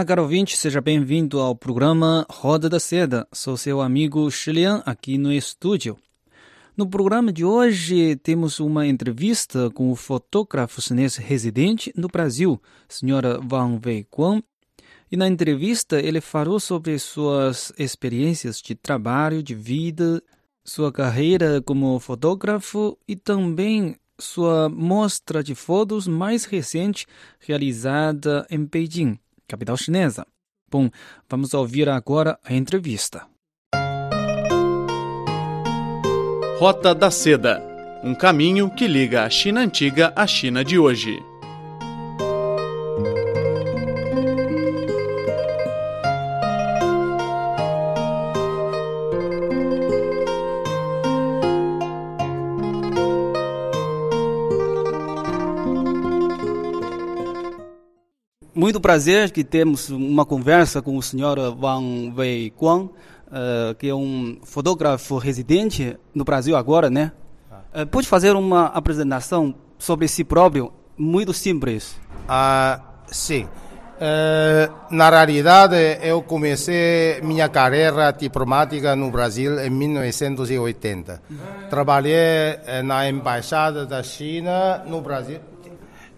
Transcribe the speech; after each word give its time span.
Olá, 0.00 0.06
caro 0.06 0.22
ouvinte, 0.22 0.56
seja 0.56 0.80
bem-vindo 0.80 1.38
ao 1.40 1.54
programa 1.54 2.24
Roda 2.30 2.70
da 2.70 2.80
Seda. 2.80 3.28
Sou 3.30 3.54
seu 3.54 3.82
amigo 3.82 4.30
Xilian 4.30 4.82
aqui 4.86 5.18
no 5.18 5.30
estúdio. 5.30 5.98
No 6.74 6.88
programa 6.88 7.30
de 7.30 7.44
hoje 7.44 8.16
temos 8.16 8.60
uma 8.60 8.86
entrevista 8.86 9.68
com 9.68 9.92
o 9.92 9.94
fotógrafo 9.94 10.80
chinês 10.80 11.16
residente 11.16 11.92
no 11.94 12.08
Brasil, 12.08 12.58
senhora 12.88 13.38
Wang 13.40 13.78
Weiquan. 13.86 14.42
E 15.12 15.18
na 15.18 15.28
entrevista 15.28 16.00
ele 16.00 16.22
falou 16.22 16.58
sobre 16.58 16.98
suas 16.98 17.70
experiências 17.76 18.62
de 18.62 18.74
trabalho, 18.74 19.42
de 19.42 19.54
vida, 19.54 20.22
sua 20.64 20.90
carreira 20.90 21.60
como 21.60 22.00
fotógrafo 22.00 22.96
e 23.06 23.14
também 23.14 23.96
sua 24.18 24.66
mostra 24.70 25.44
de 25.44 25.54
fotos 25.54 26.08
mais 26.08 26.46
recente 26.46 27.06
realizada 27.38 28.46
em 28.50 28.64
Beijing 28.64 29.18
capital 29.50 29.76
chinesa. 29.76 30.24
Bom, 30.70 30.88
vamos 31.28 31.52
ouvir 31.52 31.88
agora 31.88 32.38
a 32.44 32.54
entrevista. 32.54 33.26
Rota 36.58 36.94
da 36.94 37.10
Seda 37.10 37.70
um 38.02 38.14
caminho 38.14 38.70
que 38.70 38.86
liga 38.86 39.24
a 39.24 39.30
China 39.30 39.60
antiga 39.60 40.12
à 40.16 40.26
China 40.26 40.64
de 40.64 40.78
hoje. 40.78 41.29
Muito 58.60 58.78
prazer 58.78 59.30
que 59.30 59.42
temos 59.42 59.88
uma 59.88 60.26
conversa 60.26 60.82
com 60.82 60.94
o 60.94 61.02
senhor 61.02 61.38
Wang 61.38 62.12
Weiquan, 62.14 62.90
uh, 63.28 63.74
que 63.78 63.88
é 63.88 63.94
um 63.94 64.36
fotógrafo 64.44 65.16
residente 65.16 65.96
no 66.14 66.24
Brasil 66.24 66.54
agora, 66.54 66.90
né? 66.90 67.10
Uh, 67.74 67.86
pode 67.86 68.06
fazer 68.06 68.36
uma 68.36 68.66
apresentação 68.66 69.54
sobre 69.78 70.06
si 70.08 70.24
próprio, 70.24 70.70
muito 70.94 71.32
simples. 71.32 71.98
Ah, 72.28 72.82
sim. 73.06 73.44
Uh, 73.44 74.94
na 74.94 75.08
realidade, 75.08 75.76
eu 76.02 76.20
comecei 76.20 77.18
minha 77.22 77.48
carreira 77.48 78.10
diplomática 78.10 78.94
no 78.94 79.10
Brasil 79.10 79.58
em 79.58 79.70
1980. 79.70 81.22
Trabalhei 81.70 82.58
na 82.84 83.08
Embaixada 83.08 83.86
da 83.86 84.02
China 84.02 84.84
no 84.86 85.00
Brasil 85.00 85.40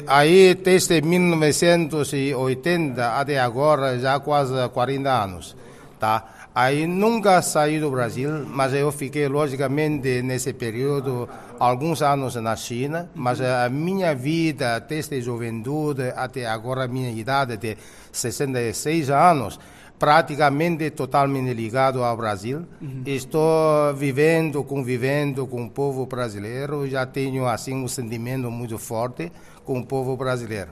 Aí, 0.06 0.54
desde 0.54 1.00
1980 1.00 3.16
até 3.16 3.38
agora, 3.38 3.98
já 3.98 4.18
quase 4.18 4.54
40 4.68 5.10
anos, 5.10 5.56
tá? 5.98 6.24
Aí 6.54 6.86
nunca 6.86 7.40
saí 7.40 7.80
do 7.80 7.90
Brasil, 7.90 8.44
mas 8.46 8.74
eu 8.74 8.92
fiquei 8.92 9.26
logicamente 9.26 10.20
nesse 10.20 10.52
período 10.52 11.26
alguns 11.58 12.02
anos 12.02 12.34
na 12.34 12.54
China, 12.56 13.08
mas 13.14 13.40
a 13.40 13.70
minha 13.70 14.14
vida 14.14 14.78
desde 14.80 15.16
a 15.16 15.20
juventude 15.20 16.12
até 16.14 16.46
agora 16.46 16.86
minha 16.86 17.10
idade 17.10 17.56
de 17.56 17.78
66 18.12 19.08
anos 19.08 19.58
praticamente 19.98 20.90
totalmente 20.90 21.54
ligado 21.54 22.02
ao 22.02 22.16
Brasil. 22.16 22.66
Uhum. 22.82 23.02
Estou 23.06 23.94
vivendo, 23.94 24.62
convivendo 24.64 25.46
com 25.46 25.64
o 25.64 25.70
povo 25.70 26.04
brasileiro, 26.04 26.86
já 26.86 27.06
tenho 27.06 27.46
assim 27.46 27.76
um 27.76 27.88
sentimento 27.88 28.50
muito 28.50 28.76
forte 28.78 29.32
com 29.64 29.80
o 29.80 29.86
povo 29.86 30.16
brasileiro. 30.16 30.70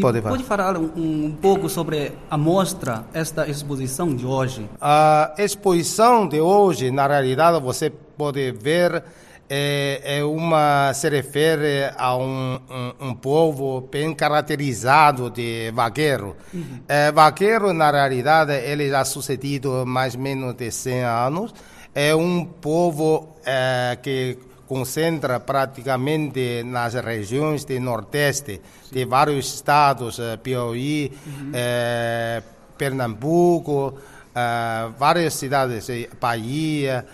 Pode, 0.00 0.22
pode 0.22 0.44
falar 0.44 0.76
um, 0.76 0.90
um, 0.96 1.36
pouco 1.40 1.68
sobre 1.68 2.12
a 2.30 2.38
mostra, 2.38 3.04
esta 3.12 3.48
exposição 3.48 4.14
de 4.14 4.24
hoje? 4.24 4.68
A 4.80 5.34
exposição 5.38 6.26
de 6.26 6.40
hoje, 6.40 6.90
na 6.90 7.06
realidade, 7.06 7.60
você 7.60 7.92
pode 8.16 8.52
ver 8.52 9.02
é, 9.48 10.18
é, 10.18 10.24
uma 10.24 10.92
se 10.94 11.08
refere 11.08 11.92
a 11.96 12.16
um, 12.16 12.58
um, 12.70 13.08
um, 13.08 13.14
povo 13.14 13.82
bem 13.82 14.14
caracterizado 14.14 15.30
de 15.30 15.70
vaqueiro. 15.72 16.36
Uhum. 16.52 16.80
É, 16.88 17.12
vaqueiro, 17.12 17.72
na 17.72 17.90
realidade, 17.90 18.52
ele 18.52 18.88
já 18.88 19.04
sucedido 19.04 19.84
mais 19.86 20.14
ou 20.14 20.20
menos 20.20 20.54
de 20.54 20.70
100 20.70 21.04
anos. 21.04 21.54
É 21.94 22.14
um 22.14 22.44
povo 22.44 23.36
é, 23.44 23.98
que 24.02 24.38
concentra 24.66 25.38
praticamente 25.38 26.62
nas 26.64 26.94
regiões 26.94 27.64
do 27.64 27.78
Nordeste, 27.78 28.60
Sim. 28.84 28.94
de 28.94 29.04
vários 29.04 29.54
estados, 29.54 30.18
é, 30.18 30.36
Piauí, 30.38 31.12
uhum. 31.26 31.50
É, 31.52 32.42
Pernambuco, 32.78 33.98
é, 34.34 34.88
várias 34.98 35.34
cidades, 35.34 35.86
Bahia, 36.18 37.06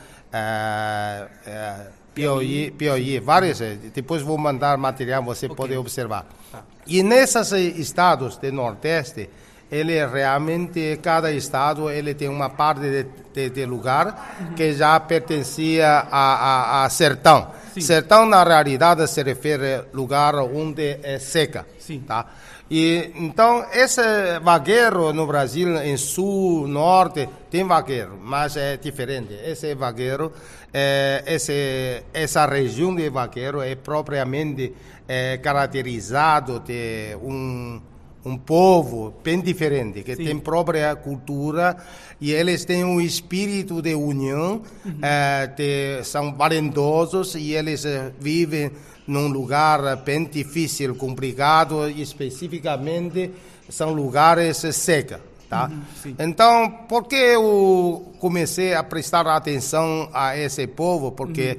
Piauí, 2.14 2.70
Piauí, 2.70 3.20
várias. 3.20 3.60
Eh, 3.60 3.78
depois 3.94 4.22
vou 4.22 4.36
mandar 4.38 4.76
material, 4.76 5.22
você 5.22 5.46
okay. 5.46 5.56
pode 5.56 5.76
observar. 5.76 6.26
Tá. 6.50 6.62
E 6.86 7.02
nesses 7.02 7.52
estados 7.52 8.36
do 8.36 8.52
Nordeste, 8.52 9.28
ele 9.70 10.04
realmente, 10.04 10.98
cada 11.02 11.30
estado, 11.32 11.88
ele 11.88 12.14
tem 12.14 12.28
uma 12.28 12.50
parte 12.50 12.80
de, 12.80 13.06
de, 13.32 13.50
de 13.50 13.66
lugar 13.66 14.36
uhum. 14.40 14.54
que 14.54 14.72
já 14.72 14.98
pertencia 14.98 15.88
a, 16.10 16.82
a, 16.82 16.84
a 16.84 16.90
sertão. 16.90 17.52
Sim. 17.72 17.80
Sertão, 17.80 18.26
na 18.26 18.42
realidade, 18.42 19.06
se 19.06 19.22
refere 19.22 19.84
lugar 19.92 20.34
onde 20.36 20.98
é 21.02 21.18
seca. 21.20 21.64
Sim. 21.78 22.00
Tá? 22.00 22.26
E, 22.70 23.10
então, 23.16 23.66
esse 23.72 24.00
vaqueiro 24.42 25.12
no 25.12 25.26
Brasil, 25.26 25.76
em 25.82 25.96
sul, 25.96 26.68
norte, 26.68 27.28
tem 27.50 27.64
vaqueiro, 27.66 28.16
mas 28.22 28.56
é 28.56 28.76
diferente. 28.76 29.34
Esse 29.44 29.74
vaqueiro, 29.74 30.32
é, 30.72 31.24
esse, 31.26 32.04
essa 32.14 32.46
região 32.46 32.94
de 32.94 33.10
vaqueiro 33.10 33.60
é 33.60 33.74
propriamente 33.74 34.72
é, 35.08 35.36
caracterizado 35.38 36.60
de 36.60 37.16
um, 37.20 37.82
um 38.24 38.36
povo 38.36 39.14
bem 39.24 39.40
diferente, 39.40 40.02
que 40.02 40.14
Sim. 40.16 40.24
tem 40.24 40.38
própria 40.38 40.94
cultura 40.94 41.76
e 42.20 42.32
eles 42.32 42.64
têm 42.64 42.84
um 42.84 43.00
espírito 43.00 43.80
de 43.80 43.94
união, 43.94 44.62
uhum. 44.84 44.98
é, 45.00 45.46
de, 45.46 46.04
são 46.04 46.34
valentosos 46.34 47.34
e 47.34 47.52
eles 47.52 47.84
eh, 47.84 48.12
vivem 48.20 48.70
num 49.06 49.28
lugar 49.28 49.96
bem 49.96 50.24
difícil, 50.24 50.94
complicado, 50.94 51.88
e 51.88 52.02
especificamente 52.02 53.30
são 53.68 53.92
lugares 53.92 54.58
secos. 54.58 55.18
Tá? 55.48 55.68
Uhum, 55.68 56.14
então, 56.20 56.70
por 56.88 57.08
que 57.08 57.16
eu 57.16 58.12
comecei 58.20 58.72
a 58.72 58.84
prestar 58.84 59.26
atenção 59.26 60.08
a 60.12 60.36
esse 60.36 60.64
povo? 60.68 61.10
Porque 61.10 61.58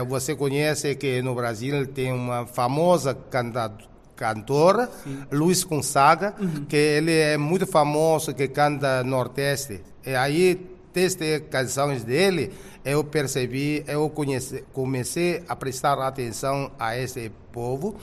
uhum. 0.00 0.06
você 0.06 0.36
conhece 0.36 0.94
que 0.94 1.20
no 1.22 1.34
Brasil 1.34 1.88
tem 1.88 2.12
uma 2.12 2.46
famosa 2.46 3.16
cantora, 4.16 4.90
Luiz 5.30 5.62
Gonzaga, 5.62 6.34
uhum. 6.40 6.64
que 6.64 6.76
ele 6.76 7.12
é 7.12 7.36
muito 7.36 7.66
famoso, 7.66 8.34
que 8.34 8.48
canta 8.48 9.04
Nordeste. 9.04 9.82
E 10.04 10.14
aí, 10.14 10.66
desde 10.92 11.40
canções 11.40 12.02
dele, 12.02 12.52
eu 12.84 13.04
percebi, 13.04 13.84
eu 13.86 14.08
conheci, 14.08 14.64
comecei 14.72 15.42
a 15.46 15.54
prestar 15.54 15.98
atenção 15.98 16.72
a 16.78 16.96
esse 16.96 17.30
povo. 17.56 17.96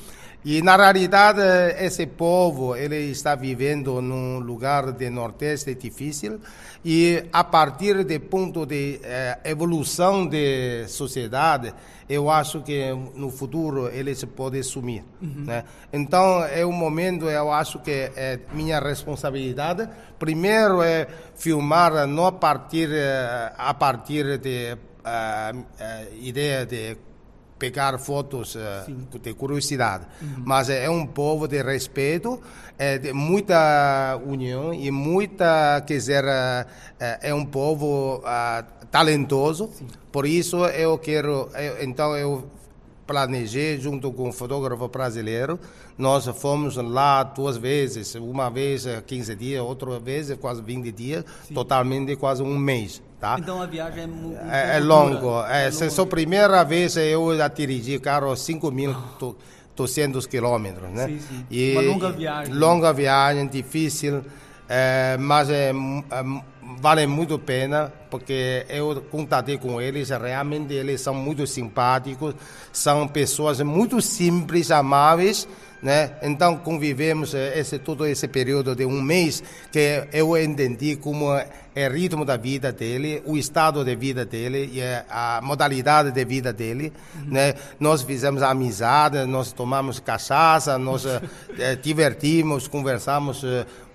E 0.45 0.61
na 0.61 0.75
realidade 0.75 1.41
esse 1.79 2.07
povo 2.07 2.75
ele 2.75 2.97
está 3.11 3.33
vivendo 3.35 4.01
num 4.01 4.39
lugar 4.39 4.91
de 4.91 5.09
Nordeste 5.09 5.75
difícil 5.75 6.41
e 6.83 7.23
a 7.31 7.45
partir 7.45 8.03
do 8.03 8.19
ponto 8.19 8.65
de 8.65 8.99
eh, 9.01 9.39
evolução 9.45 10.27
de 10.27 10.85
sociedade 10.89 11.73
eu 12.09 12.29
acho 12.29 12.61
que 12.61 12.91
no 13.15 13.29
futuro 13.29 13.87
eles 13.87 14.21
podem 14.25 14.61
sumir, 14.61 15.05
uhum. 15.21 15.45
né? 15.45 15.63
Então 15.93 16.43
é 16.43 16.65
um 16.65 16.73
momento 16.73 17.29
eu 17.29 17.49
acho 17.49 17.79
que 17.79 18.11
é 18.13 18.39
minha 18.51 18.81
responsabilidade 18.81 19.87
primeiro 20.19 20.83
é 20.83 21.07
filmar 21.35 22.05
não 22.05 22.25
a 22.25 22.33
partir 22.33 22.89
eh, 22.91 23.53
a 23.57 23.73
partir 23.73 24.37
de 24.39 24.73
uh, 24.73 25.57
uh, 25.57 26.15
ideia 26.21 26.65
de 26.65 26.97
pegar 27.63 27.97
fotos 27.97 28.55
uh, 28.55 29.19
de 29.21 29.33
curiosidade, 29.35 30.05
uhum. 30.21 30.43
mas 30.45 30.69
é 30.69 30.89
um 30.89 31.07
povo 31.07 31.47
de 31.47 31.63
respeito, 31.63 32.41
é 32.77 32.97
de 32.97 33.13
muita 33.13 34.19
união 34.25 34.73
e 34.73 34.91
muita, 34.91 35.79
quer 35.87 35.93
dizer, 35.93 36.25
uh, 36.25 36.67
é 37.21 37.33
um 37.33 37.45
povo 37.45 38.17
uh, 38.17 38.85
talentoso. 38.91 39.69
Sim. 39.73 39.87
Por 40.11 40.25
isso 40.25 40.65
eu 40.65 40.97
quero, 40.97 41.49
eu, 41.55 41.81
então 41.85 42.17
eu 42.17 42.43
planejei 43.07 43.79
junto 43.79 44.11
com 44.11 44.27
um 44.27 44.33
fotógrafo 44.33 44.89
brasileiro. 44.89 45.57
Nós 45.97 46.25
fomos 46.25 46.75
lá 46.75 47.23
duas 47.23 47.55
vezes, 47.55 48.13
uma 48.15 48.49
vez 48.49 48.85
15 49.07 49.35
dias, 49.35 49.63
outra 49.63 49.99
vez 50.01 50.33
quase 50.33 50.61
20 50.61 50.91
dias, 50.91 51.23
Sim. 51.47 51.53
totalmente 51.53 52.13
quase 52.17 52.43
um 52.43 52.57
mês. 52.59 53.01
Tá? 53.23 53.37
Então 53.39 53.61
a 53.61 53.65
viagem 53.65 54.03
é 54.03 54.07
muito 54.07 54.37
é, 54.51 54.75
é 54.75 54.79
longo. 54.81 55.41
É, 55.47 55.67
é 55.67 55.69
longo. 55.69 56.01
a 56.01 56.05
primeira 56.05 56.61
vez 56.65 56.97
eu 56.97 57.37
já 57.37 57.47
dirigi 57.47 57.97
carro 57.97 58.33
5.200 58.33 60.27
quilômetros, 60.27 60.89
né? 60.89 61.07
Sim, 61.07 61.19
sim. 61.19 61.45
E, 61.49 61.71
Uma 61.71 61.81
longa 61.83 62.11
viagem. 62.11 62.53
Longa 62.53 62.91
viagem, 62.91 63.47
difícil, 63.47 64.25
é, 64.75 65.17
mas 65.19 65.51
é, 65.51 65.69
é, 65.69 65.73
vale 66.81 67.05
muito 67.05 67.35
a 67.35 67.39
pena, 67.39 67.93
porque 68.09 68.65
eu 68.67 69.03
contatei 69.11 69.55
com 69.55 69.79
eles, 69.79 70.09
realmente 70.09 70.73
eles 70.73 70.99
são 70.99 71.13
muito 71.13 71.45
simpáticos, 71.45 72.33
são 72.71 73.07
pessoas 73.07 73.61
muito 73.61 74.01
simples, 74.01 74.71
amáveis, 74.71 75.47
né? 75.79 76.13
Então 76.23 76.57
convivemos 76.57 77.35
eh, 77.35 77.59
esse 77.59 77.77
todo 77.77 78.07
esse 78.07 78.27
período 78.27 78.73
de 78.73 78.85
um 78.85 79.01
mês 79.01 79.43
que 79.71 80.07
eu 80.13 80.35
entendi 80.41 80.95
como 80.95 81.31
é 81.75 81.87
o 81.87 81.91
ritmo 81.91 82.23
da 82.23 82.37
vida 82.37 82.71
dele, 82.71 83.21
o 83.25 83.35
estado 83.35 83.83
de 83.83 83.95
vida 83.95 84.23
dele 84.25 84.71
e 84.73 84.81
a 85.09 85.41
modalidade 85.43 86.11
de 86.11 86.25
vida 86.25 86.53
dele, 86.53 86.93
uhum. 87.15 87.33
né? 87.33 87.53
Nós 87.79 88.01
fizemos 88.01 88.41
amizade, 88.41 89.25
nós 89.25 89.51
tomamos 89.51 89.99
cachaça, 89.99 90.77
nós 90.77 91.05
é, 91.05 91.75
divertimos, 91.83 92.67
conversamos 92.67 93.43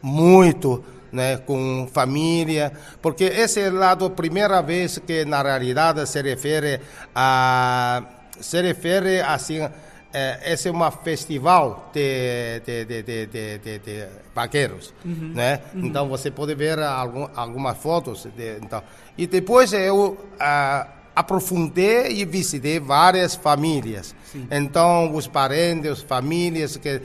muito. 0.02 0.84
Né, 1.10 1.38
com 1.38 1.88
família, 1.90 2.70
porque 3.00 3.24
esse 3.24 3.62
é 3.62 3.70
lado 3.70 4.10
primeira 4.10 4.60
vez 4.60 4.98
que 4.98 5.24
na 5.24 5.40
realidade 5.40 6.06
se 6.06 6.20
refere 6.20 6.82
a 7.14 8.02
se 8.38 8.60
refere 8.60 9.22
assim 9.22 9.66
é, 10.12 10.52
esse 10.52 10.68
é 10.68 10.72
um 10.72 10.90
festival 10.90 11.90
de, 11.92 12.60
de, 12.64 12.84
de, 12.84 13.02
de, 13.02 13.78
de, 13.78 14.06
vaqueiros, 14.34 14.94
uhum. 15.04 15.32
né? 15.34 15.60
Uhum. 15.74 15.86
Então 15.86 16.08
você 16.08 16.30
pode 16.30 16.54
ver 16.54 16.78
algum, 16.78 17.28
algumas 17.34 17.76
fotos. 17.76 18.26
Então. 18.62 18.82
E 19.16 19.26
depois 19.26 19.72
eu 19.72 20.16
ah, 20.40 20.86
aprofundei 21.14 22.20
e 22.20 22.24
visitei 22.24 22.80
várias 22.80 23.34
famílias. 23.34 24.14
Sim. 24.24 24.46
Então 24.50 25.14
os 25.14 25.26
parentes, 25.26 25.90
as 25.90 26.02
famílias 26.02 26.76
que 26.76 27.02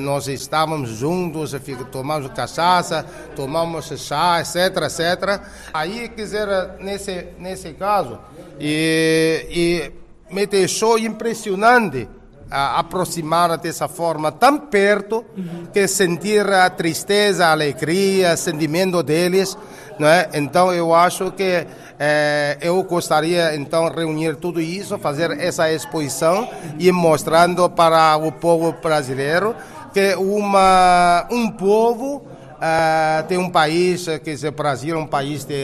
nós 0.00 0.26
estávamos 0.26 0.90
juntos, 0.90 1.54
tomamos 1.92 2.30
cachaça, 2.32 3.06
tomamos 3.36 3.86
chá, 4.00 4.40
etc, 4.40 4.82
etc. 4.82 5.40
Aí, 5.72 6.08
quiser 6.08 6.76
nesse 6.80 7.28
nesse 7.38 7.72
caso, 7.74 8.18
e, 8.58 9.46
e 10.30 10.34
me 10.34 10.46
deixou 10.46 10.98
impressionante 10.98 12.08
a 12.50 12.78
aproximar 12.78 13.56
dessa 13.58 13.88
forma 13.88 14.32
tão 14.32 14.58
perto 14.58 15.24
que 15.72 15.86
sentir 15.86 16.46
a 16.50 16.68
tristeza, 16.70 17.46
a 17.46 17.52
alegria, 17.52 18.32
o 18.32 18.36
sentimento 18.36 19.02
deles, 19.02 19.56
não 19.98 20.08
é? 20.08 20.30
Então 20.34 20.72
eu 20.72 20.94
acho 20.94 21.30
que 21.32 21.66
eh, 21.98 22.56
eu 22.60 22.82
gostaria 22.84 23.54
então 23.54 23.88
reunir 23.88 24.36
tudo 24.36 24.60
isso, 24.60 24.98
fazer 24.98 25.32
essa 25.38 25.70
exposição 25.70 26.48
e 26.78 26.90
mostrando 26.90 27.68
para 27.68 28.16
o 28.16 28.32
povo 28.32 28.72
brasileiro 28.72 29.54
que 29.92 30.14
uma 30.14 31.26
um 31.30 31.50
povo 31.50 32.24
Uh, 32.58 33.22
tem 33.28 33.38
um 33.38 33.48
país, 33.48 34.04
que 34.24 34.30
é 34.44 34.48
o 34.48 34.50
Brasil, 34.50 34.96
é 34.96 34.98
um 34.98 35.06
país 35.06 35.44
de, 35.44 35.54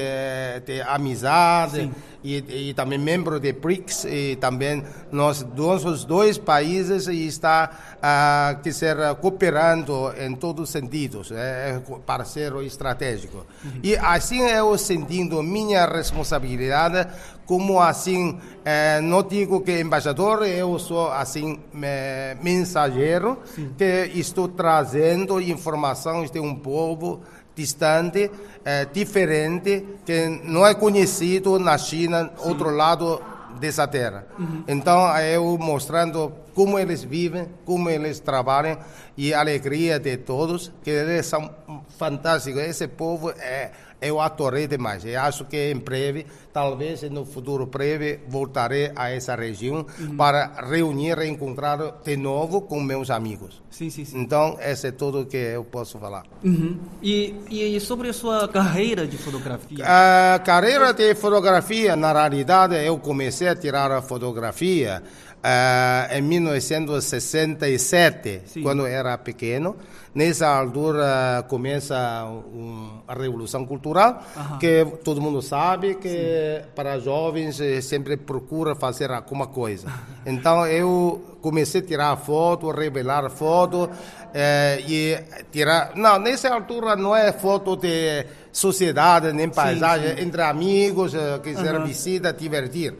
de 0.64 0.80
amizade, 0.82 1.80
Sim 1.80 1.92
e, 2.24 2.70
e 2.70 2.74
também 2.74 2.98
membro 2.98 3.38
de 3.38 3.52
BRICS 3.52 4.06
e 4.06 4.36
também 4.36 4.82
nós 5.12 5.46
nossos 5.54 6.04
dois 6.06 6.38
países 6.38 7.06
está 7.06 7.96
a 8.02 8.56
que 8.62 8.72
ser 8.72 8.96
cooperando 9.20 10.10
em 10.18 10.34
todos 10.34 10.64
os 10.64 10.70
sentidos 10.70 11.30
é 11.30 11.80
parceiro 12.06 12.62
estratégico 12.62 13.46
uhum. 13.62 13.80
e 13.82 13.94
assim 13.96 14.40
eu 14.40 14.76
sentindo 14.78 15.42
minha 15.42 15.84
responsabilidade 15.84 17.06
como 17.44 17.78
assim 17.78 18.38
eh, 18.64 19.02
não 19.02 19.22
digo 19.22 19.60
que 19.60 19.78
embaixador 19.78 20.46
eu 20.46 20.78
sou 20.78 21.12
assim 21.12 21.60
mensageiro 22.42 23.38
Sim. 23.54 23.70
que 23.76 24.10
estou 24.14 24.48
trazendo 24.48 25.38
informações 25.42 26.30
de 26.30 26.40
um 26.40 26.54
povo 26.54 27.20
distante, 27.54 28.30
eh, 28.64 28.86
diferente, 28.92 29.84
que 30.04 30.40
não 30.44 30.66
é 30.66 30.74
conhecido 30.74 31.58
na 31.58 31.78
China, 31.78 32.30
Sim. 32.36 32.48
outro 32.48 32.70
lado 32.70 33.20
dessa 33.60 33.86
terra. 33.86 34.26
Uhum. 34.38 34.64
Então, 34.66 35.16
eu 35.18 35.56
mostrando 35.58 36.32
como 36.54 36.78
eles 36.78 37.02
vivem, 37.02 37.48
como 37.64 37.88
eles 37.88 38.20
trabalham 38.20 38.78
e 39.16 39.32
a 39.32 39.40
alegria 39.40 39.98
de 39.98 40.16
todos, 40.16 40.72
que 40.82 40.90
eles 40.90 41.26
são 41.26 41.50
fantásticos. 41.96 42.62
Esse 42.62 42.88
povo 42.88 43.30
é 43.30 43.70
eu 44.04 44.20
adorei 44.20 44.66
demais. 44.66 45.04
Eu 45.04 45.18
acho 45.20 45.46
que 45.46 45.72
em 45.72 45.78
breve, 45.78 46.26
talvez 46.54 47.02
no 47.10 47.26
futuro 47.26 47.66
breve, 47.66 48.20
voltarei 48.28 48.92
a 48.94 49.10
essa 49.10 49.34
região 49.34 49.84
uhum. 49.98 50.16
para 50.16 50.52
reunir, 50.70 51.18
reencontrar 51.18 51.96
de 52.04 52.16
novo 52.16 52.62
com 52.62 52.80
meus 52.80 53.10
amigos. 53.10 53.60
Sim, 53.68 53.90
sim, 53.90 54.04
sim. 54.04 54.20
Então, 54.20 54.56
esse 54.60 54.86
é 54.86 54.92
tudo 54.92 55.26
que 55.26 55.36
eu 55.36 55.64
posso 55.64 55.98
falar. 55.98 56.22
Uhum. 56.44 56.78
E, 57.02 57.34
e, 57.50 57.80
sobre 57.80 58.10
a 58.10 58.12
sua 58.12 58.46
carreira 58.46 59.04
de 59.04 59.18
fotografia? 59.18 59.84
A 59.84 60.38
carreira 60.38 60.94
de 60.94 61.12
fotografia, 61.16 61.96
na 61.96 62.12
realidade, 62.12 62.76
eu 62.76 62.96
comecei 63.00 63.48
a 63.48 63.56
tirar 63.56 64.00
fotografia 64.02 65.02
uh, 65.44 66.16
em 66.16 66.22
1967, 66.22 68.40
Sim. 68.46 68.62
quando 68.62 68.86
era 68.86 69.18
pequeno. 69.18 69.76
Nessa 70.14 70.46
altura 70.46 71.44
começa 71.48 72.24
um, 72.24 73.00
a 73.06 73.12
Revolução 73.14 73.66
Cultural, 73.66 74.22
que 74.60 74.86
todo 75.02 75.20
mundo 75.20 75.42
sabe 75.42 75.96
que. 75.96 76.08
Para 76.74 76.98
jovens 76.98 77.60
eh, 77.60 77.80
sempre 77.80 78.16
procura 78.16 78.74
fazer 78.74 79.10
alguma 79.10 79.46
coisa. 79.46 79.88
Então 80.26 80.66
eu 80.66 81.38
comecei 81.42 81.82
a 81.82 81.84
tirar 81.84 82.16
foto, 82.16 82.70
revelar 82.70 83.28
foto 83.30 83.90
eh, 84.32 84.82
e 84.88 85.18
tirar. 85.52 85.92
Não, 85.94 86.18
nessa 86.18 86.48
altura 86.48 86.96
não 86.96 87.14
é 87.14 87.32
foto 87.32 87.76
de 87.76 88.24
sociedade 88.50 89.32
nem 89.32 89.50
paisagem, 89.50 90.10
sim, 90.10 90.16
sim. 90.16 90.22
entre 90.22 90.42
amigos, 90.42 91.14
eh, 91.14 91.38
quiser 91.42 91.74
uhum. 91.74 91.86
visita, 91.86 92.32
divertir. 92.32 92.94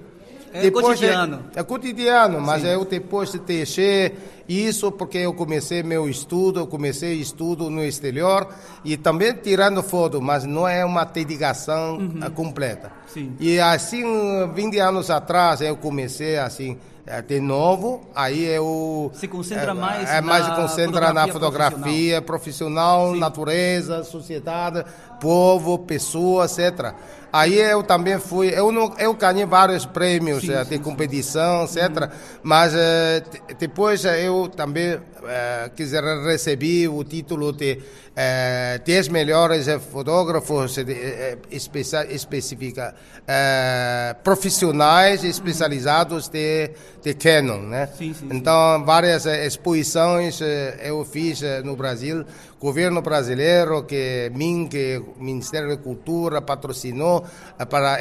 É 0.55 0.61
depois 0.63 0.87
cotidiano. 0.87 1.45
É, 1.57 1.61
é 1.61 1.63
cotidiano, 1.65 2.41
mas 2.41 2.63
Sim. 2.63 2.69
eu 2.69 2.85
depois 2.85 3.33
deixei 3.33 4.15
Isso 4.49 4.93
porque 4.93 5.19
eu 5.19 5.35
comecei 5.35 5.83
meu 5.83 6.09
estudo, 6.09 6.65
comecei 6.69 7.15
estudo 7.15 7.69
no 7.69 7.83
exterior 7.83 8.47
e 8.85 8.97
também 8.97 9.35
tirando 9.35 9.83
foto, 9.83 10.23
mas 10.23 10.45
não 10.45 10.69
é 10.69 10.85
uma 10.85 11.05
dedicação 11.05 11.97
uhum. 11.97 12.31
completa. 12.31 12.93
Sim. 13.09 13.35
E 13.41 13.59
assim, 13.59 14.05
20 14.55 14.79
anos 14.79 15.11
atrás, 15.11 15.61
eu 15.61 15.77
comecei 15.77 16.39
assim 16.39 16.79
é, 17.07 17.21
de 17.21 17.39
novo, 17.39 18.01
aí 18.15 18.45
eu 18.45 19.11
se 19.15 19.29
concentra 19.29 19.73
é, 19.73 19.75
mais 19.75 20.11
é, 20.11 20.21
mais 20.23 20.49
concentra 20.55 21.13
na 21.13 21.29
fotografia 21.29 22.23
profissional, 22.23 23.09
profissional 23.09 23.15
natureza, 23.15 24.05
sociedade, 24.05 24.85
povo, 25.21 25.79
pessoa, 25.79 26.45
etc. 26.45 26.95
Aí 27.33 27.59
eu 27.59 27.83
também 27.83 28.17
fui, 28.21 28.49
eu 28.57 28.71
não, 28.71 28.95
eu 28.97 29.13
ganhei 29.15 29.45
vários 29.45 29.85
prêmios 29.85 30.43
sim, 30.43 30.53
eh, 30.53 30.63
de 30.63 30.77
sim, 30.77 30.79
competição, 30.79 31.67
sim. 31.67 31.81
etc. 31.81 32.03
Uhum. 32.03 32.09
Mas 32.45 32.73
eh, 32.77 33.25
depois 33.59 34.05
eu 34.05 34.49
também 34.49 34.95
uh, 35.25 35.71
quiser 35.75 36.05
receber 36.25 36.87
o 36.87 37.03
título 37.03 37.53
de 37.53 37.73
uh, 38.15 38.85
10 38.85 39.09
melhores 39.09 39.67
fotógrafos 39.91 40.75
de, 40.77 40.93
uh, 40.93 41.39
especifica, 41.51 42.95
uh, 43.21 44.23
profissionais 44.23 45.25
especializados 45.25 46.29
de, 46.29 46.71
de 47.03 47.15
Canon, 47.15 47.63
né? 47.63 47.89
Então, 48.31 48.85
várias 48.85 49.27
exposições 49.27 50.41
eu 50.83 51.05
fiz 51.05 51.41
no 51.65 51.75
Brasil, 51.75 52.25
governo 52.65 53.03
brasileiro 53.03 53.85
que 53.85 54.33
mim 54.35 54.67
que 54.67 54.97
o 54.97 55.23
Ministério 55.23 55.69
da 55.69 55.77
Cultura 55.77 56.41
patrocinou 56.41 57.23
para 57.69 57.99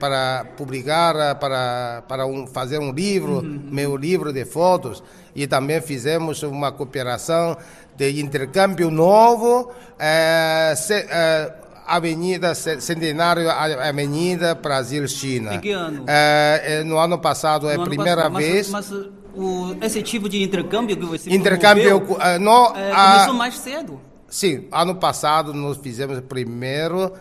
para 0.00 0.46
publicar 0.56 1.34
para 1.38 2.02
para 2.08 2.24
um, 2.24 2.46
fazer 2.46 2.78
um 2.78 2.90
livro, 2.90 3.40
uhum. 3.40 3.68
meu 3.70 3.94
livro 3.94 4.32
de 4.32 4.46
fotos 4.46 5.02
e 5.36 5.46
também 5.46 5.82
fizemos 5.82 6.42
uma 6.42 6.72
cooperação 6.72 7.54
de 7.94 8.18
intercâmbio 8.18 8.90
novo, 8.90 9.70
é, 9.98 10.72
se, 10.74 10.94
é, 10.94 11.52
Avenida 11.86 12.54
Centenário 12.54 13.50
Avenida 13.50 14.54
Brasil-China. 14.54 15.56
Em 15.56 15.60
que 15.60 15.72
ano? 15.72 16.04
É, 16.08 16.82
no 16.82 16.96
ano 16.96 17.18
passado 17.18 17.68
é 17.68 17.74
a 17.74 17.80
primeira 17.80 18.22
passado, 18.22 18.36
vez. 18.36 18.70
Mas, 18.70 18.90
mas 18.90 19.21
o, 19.34 19.76
esse 19.80 20.02
tipo 20.02 20.28
de 20.28 20.42
intercâmbio 20.42 20.96
que 20.96 21.04
você 21.04 21.30
intercâmbio 21.30 22.00
promoveu, 22.00 22.40
no, 22.40 22.66
começou 22.68 22.94
a, 22.94 23.34
mais 23.34 23.58
cedo? 23.58 24.00
Sim, 24.28 24.66
ano 24.72 24.94
passado 24.94 25.52
nós 25.52 25.76
fizemos 25.78 26.20
primeiro 26.20 27.12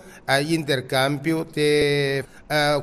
intercâmbio 0.49 1.45
de 1.45 2.23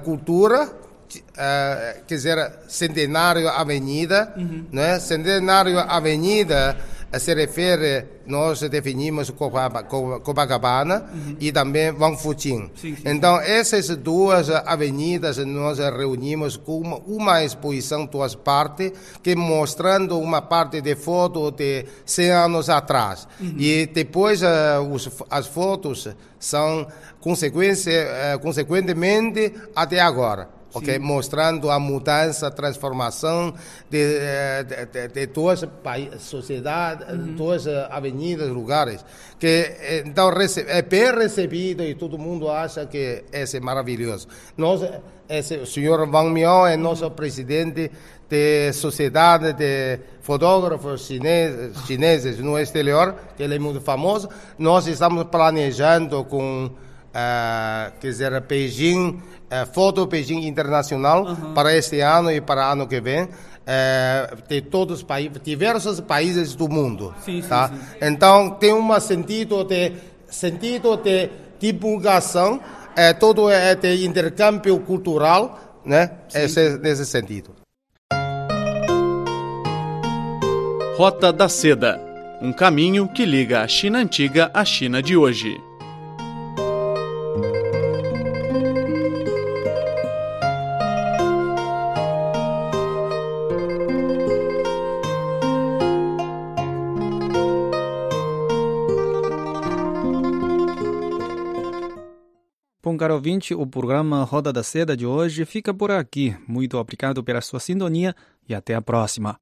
cultura 0.05 0.71
uh, 1.17 2.05
quer 2.07 2.15
dizer, 2.15 2.53
Centenário 2.69 3.49
Avenida, 3.49 4.33
uhum. 4.37 4.67
né? 4.71 4.99
Centenário 4.99 5.79
Avenida 5.79 6.77
eh, 6.79 6.98
se 7.17 7.35
refere, 7.35 8.05
nós 8.27 8.61
definimos 8.61 9.31
Copacabana 9.31 11.07
uhum. 11.13 11.37
e 11.41 11.51
também 11.51 11.91
Wang 11.91 12.21
Fuqing. 12.21 12.71
Sim, 12.77 12.97
sim. 12.97 13.03
Então, 13.05 13.41
essas 13.41 13.89
duas 13.97 14.51
avenidas 14.51 15.39
nós 15.39 15.79
reunimos 15.79 16.57
com 16.59 16.81
uma, 16.81 16.97
uma 17.07 17.45
exposição 17.45 18.05
duas 18.05 18.35
partes, 18.35 18.93
que 19.23 19.35
mostrando 19.35 20.19
uma 20.19 20.43
parte 20.43 20.83
de 20.83 20.95
foto 20.95 21.51
de 21.51 21.87
100 22.05 22.31
anos 22.31 22.69
atrás. 22.69 23.27
Uhum. 23.41 23.55
E 23.59 23.87
depois 23.87 24.43
uh, 24.43 24.83
os, 24.93 25.09
as 25.31 25.47
fotos 25.47 26.09
são 26.39 26.87
consequência, 27.21 28.37
uh, 28.37 28.39
consequentemente 28.39 29.55
até 29.75 29.99
agora 30.01 30.58
ok? 30.73 30.99
Mostrando 30.99 31.71
a 31.71 31.79
mudança, 31.79 32.49
a 32.49 32.51
transformação 32.51 33.55
de, 33.89 33.99
eh, 33.99 34.65
de, 34.65 34.87
de, 34.87 35.09
de 35.09 35.27
duas 35.27 35.67
sociedades, 36.19 37.09
uhum. 37.09 37.35
duas 37.35 37.67
avenidas, 37.67 38.49
lugares. 38.49 39.05
Que, 39.39 39.47
eh, 39.47 40.03
então, 40.07 40.31
é 40.67 40.83
bem 40.83 41.15
recebido 41.15 41.83
e 41.83 41.95
todo 41.95 42.19
mundo 42.19 42.51
acha 42.51 42.87
que 42.87 43.25
esse 43.33 43.57
é 43.57 43.61
maravilhoso. 43.61 44.29
Nós, 44.57 44.81
esse, 45.29 45.57
o 45.57 45.67
senhor 45.67 46.09
Wang 46.09 46.31
Miao 46.31 46.67
é 46.67 46.77
nosso 46.77 47.05
uhum. 47.05 47.11
presidente 47.11 47.91
de 48.29 48.73
sociedade 48.75 49.55
de 49.55 49.99
fotógrafos 50.21 51.07
chineses, 51.07 51.79
chineses 51.87 52.39
no 52.39 52.59
exterior, 52.59 53.15
que 53.37 53.43
ele 53.43 53.55
é 53.55 53.59
muito 53.59 53.81
famoso. 53.81 54.29
Nós 54.59 54.87
estamos 54.87 55.25
planejando 55.25 56.25
com 56.25 56.71
uh, 57.09 57.93
quer 58.01 58.09
dizer, 58.09 58.41
Beijing, 58.41 59.11
uh, 59.11 59.67
Foto 59.73 60.07
Beijing 60.07 60.47
Internacional 60.47 61.25
uhum. 61.25 61.55
para 61.55 61.75
este 61.77 62.01
ano 62.01 62.31
e 62.31 62.41
para 62.41 62.71
ano 62.71 62.87
que 62.87 63.01
vem. 63.01 63.25
Uh, 63.25 64.49
de 64.49 64.63
todos 64.63 64.99
os 64.99 65.03
países, 65.03 65.39
diversos 65.45 66.01
países 66.01 66.55
do 66.55 66.69
mundo, 66.71 67.15
sim, 67.23 67.43
tá? 67.43 67.69
Sim, 67.69 67.75
sim. 67.75 67.83
Então 68.01 68.51
tem 68.53 68.73
um 68.73 68.99
sentido 68.99 69.63
de 69.63 69.93
sentido 70.31 70.97
de 70.97 71.29
divulgação, 71.61 72.61
é, 72.97 73.13
todo 73.13 73.51
é 73.51 73.75
de 73.75 74.07
intercâmbio 74.07 74.79
cultural, 74.81 75.81
né? 75.85 76.13
Esse, 76.35 76.79
nesse 76.79 77.05
sentido. 77.05 77.51
Rota 80.97 81.33
da 81.33 81.49
Seda, 81.49 82.01
um 82.43 82.53
caminho 82.53 83.07
que 83.07 83.25
liga 83.25 83.61
a 83.61 83.69
China 83.69 83.99
antiga 83.99 84.51
à 84.53 84.65
China 84.65 85.03
de 85.03 85.17
hoje. 85.17 85.68
Bom, 102.89 102.97
caro 102.97 103.17
ouvinte, 103.17 103.55
o 103.55 103.67
programa 103.67 104.25
Roda 104.25 104.51
da 104.51 104.63
Seda 104.63 104.97
de 104.97 105.05
hoje 105.05 105.45
fica 105.45 105.75
por 105.75 105.91
aqui. 105.91 106.35
Muito 106.49 106.79
obrigado 106.79 107.23
pela 107.23 107.43
sua 107.43 107.61
sintonia 107.61 108.17
e 108.49 108.55
até 108.55 108.75
a 108.75 108.81
próxima. 108.81 109.39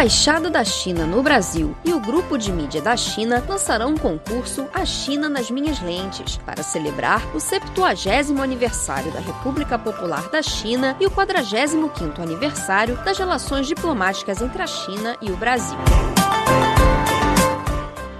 Embaixada 0.00 0.48
da 0.48 0.64
China 0.64 1.04
no 1.04 1.22
Brasil 1.22 1.76
e 1.84 1.92
o 1.92 2.00
Grupo 2.00 2.38
de 2.38 2.50
Mídia 2.50 2.80
da 2.80 2.96
China 2.96 3.44
lançarão 3.46 3.90
um 3.90 3.96
concurso 3.98 4.66
A 4.72 4.82
China 4.82 5.28
nas 5.28 5.50
Minhas 5.50 5.78
Lentes 5.82 6.38
para 6.38 6.62
celebrar 6.62 7.22
o 7.36 7.38
70 7.38 8.42
aniversário 8.42 9.12
da 9.12 9.20
República 9.20 9.78
Popular 9.78 10.30
da 10.30 10.40
China 10.40 10.96
e 10.98 11.06
o 11.06 11.10
45º 11.10 12.18
aniversário 12.20 12.96
das 13.04 13.18
relações 13.18 13.66
diplomáticas 13.66 14.40
entre 14.40 14.62
a 14.62 14.66
China 14.66 15.18
e 15.20 15.30
o 15.30 15.36
Brasil. 15.36 15.76